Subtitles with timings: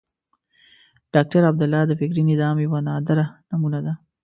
[1.13, 3.93] ډاکټر عبدالله د فکري نظام یوه نادره نمونه ده.